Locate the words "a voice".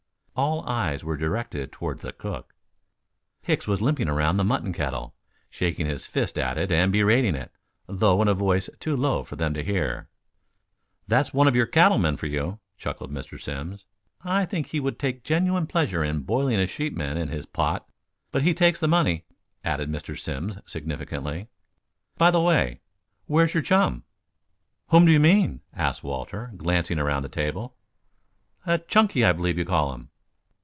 8.27-8.67